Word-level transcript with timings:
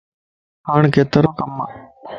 ھاڻ 0.67 0.81
ڪيترو 0.93 1.29
ڪمَ؟ 1.37 1.57